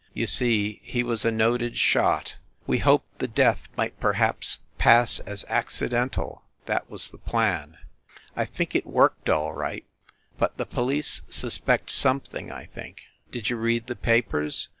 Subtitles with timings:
[0.15, 2.37] You see, he was a noted shot...
[2.65, 6.41] we hoped the death might perhaps pass as accidental...
[6.65, 7.77] that was the plan....
[8.35, 9.85] I think it worked all right,...
[10.39, 13.03] but the police suspect something I think....
[13.31, 14.69] Did you read the papers